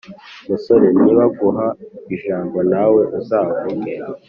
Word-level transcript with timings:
Musore, 0.47 0.87
nibaguha 1.01 1.67
ijambo 2.15 2.57
nawe 2.71 3.01
uzavuge, 3.17 3.93